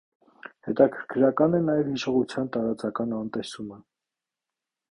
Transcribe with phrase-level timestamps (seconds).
[0.67, 3.79] Հետաքրքրական է նաև հիշողության տարածական անտեսումը։